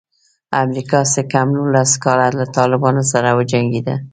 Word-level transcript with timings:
امریکا 0.63 0.99
څه 1.13 1.21
کم 1.33 1.47
نولس 1.55 1.91
کاله 2.03 2.27
له 2.39 2.45
طالبانو 2.57 3.03
سره 3.11 3.29
وجنګېده. 3.37 3.95